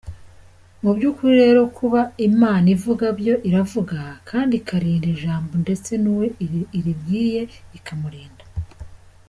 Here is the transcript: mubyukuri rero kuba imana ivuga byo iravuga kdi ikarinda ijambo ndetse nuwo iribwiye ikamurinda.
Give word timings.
mubyukuri 0.81 1.33
rero 1.43 1.61
kuba 1.77 2.01
imana 2.27 2.65
ivuga 2.75 3.05
byo 3.19 3.35
iravuga 3.49 3.99
kdi 4.27 4.55
ikarinda 4.59 5.07
ijambo 5.15 5.51
ndetse 5.63 5.91
nuwo 6.01 6.25
iribwiye 6.77 7.41
ikamurinda. 7.79 8.45